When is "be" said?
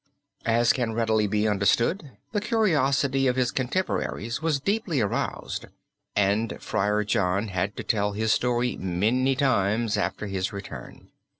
1.27-1.47